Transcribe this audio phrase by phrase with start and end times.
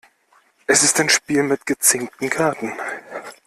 [0.65, 2.73] Es ist ein Spiel mit gezinkten Karten.